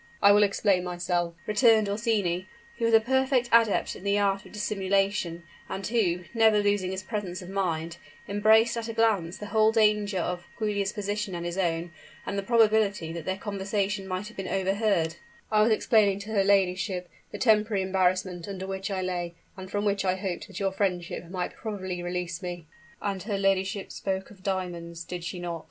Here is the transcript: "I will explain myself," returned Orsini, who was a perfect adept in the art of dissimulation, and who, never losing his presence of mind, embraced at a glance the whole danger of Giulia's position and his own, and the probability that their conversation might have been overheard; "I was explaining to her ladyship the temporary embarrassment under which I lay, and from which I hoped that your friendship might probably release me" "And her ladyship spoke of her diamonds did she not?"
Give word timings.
"I 0.19 0.31
will 0.31 0.41
explain 0.41 0.83
myself," 0.83 1.35
returned 1.45 1.87
Orsini, 1.87 2.47
who 2.79 2.85
was 2.85 2.93
a 2.95 2.99
perfect 2.99 3.49
adept 3.51 3.95
in 3.95 4.03
the 4.03 4.17
art 4.17 4.47
of 4.47 4.51
dissimulation, 4.51 5.43
and 5.69 5.85
who, 5.85 6.21
never 6.33 6.57
losing 6.57 6.89
his 6.89 7.03
presence 7.03 7.43
of 7.43 7.49
mind, 7.51 7.97
embraced 8.27 8.75
at 8.77 8.87
a 8.89 8.93
glance 8.93 9.37
the 9.37 9.45
whole 9.53 9.71
danger 9.71 10.17
of 10.17 10.47
Giulia's 10.57 10.91
position 10.91 11.35
and 11.35 11.45
his 11.45 11.55
own, 11.55 11.91
and 12.25 12.35
the 12.35 12.41
probability 12.41 13.13
that 13.13 13.25
their 13.25 13.37
conversation 13.37 14.07
might 14.07 14.27
have 14.27 14.37
been 14.37 14.47
overheard; 14.47 15.17
"I 15.51 15.61
was 15.61 15.71
explaining 15.71 16.17
to 16.21 16.31
her 16.31 16.43
ladyship 16.43 17.07
the 17.31 17.37
temporary 17.37 17.83
embarrassment 17.83 18.47
under 18.47 18.65
which 18.65 18.89
I 18.89 19.03
lay, 19.03 19.35
and 19.55 19.69
from 19.69 19.85
which 19.85 20.03
I 20.03 20.15
hoped 20.15 20.47
that 20.47 20.59
your 20.59 20.71
friendship 20.71 21.29
might 21.29 21.53
probably 21.53 22.01
release 22.01 22.41
me" 22.41 22.65
"And 23.03 23.21
her 23.21 23.37
ladyship 23.37 23.91
spoke 23.91 24.31
of 24.31 24.37
her 24.37 24.43
diamonds 24.43 25.03
did 25.03 25.23
she 25.23 25.37
not?" 25.39 25.59